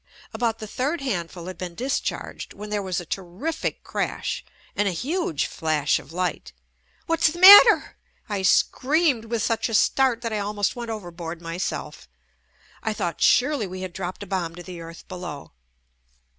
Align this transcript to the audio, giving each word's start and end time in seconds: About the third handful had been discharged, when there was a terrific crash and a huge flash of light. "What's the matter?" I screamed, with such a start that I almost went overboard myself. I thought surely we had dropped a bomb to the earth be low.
About 0.33 0.57
the 0.57 0.65
third 0.65 1.01
handful 1.01 1.45
had 1.45 1.59
been 1.59 1.75
discharged, 1.75 2.53
when 2.55 2.71
there 2.71 2.81
was 2.81 2.99
a 2.99 3.05
terrific 3.05 3.83
crash 3.83 4.43
and 4.75 4.87
a 4.87 4.91
huge 4.91 5.45
flash 5.45 5.99
of 5.99 6.11
light. 6.11 6.53
"What's 7.05 7.27
the 7.29 7.37
matter?" 7.37 7.97
I 8.27 8.41
screamed, 8.41 9.25
with 9.25 9.43
such 9.43 9.69
a 9.69 9.75
start 9.75 10.21
that 10.21 10.33
I 10.33 10.39
almost 10.39 10.75
went 10.75 10.89
overboard 10.89 11.39
myself. 11.39 12.09
I 12.81 12.93
thought 12.93 13.21
surely 13.21 13.67
we 13.67 13.81
had 13.81 13.93
dropped 13.93 14.23
a 14.23 14.25
bomb 14.25 14.55
to 14.55 14.63
the 14.63 14.81
earth 14.81 15.07
be 15.07 15.13
low. 15.17 15.51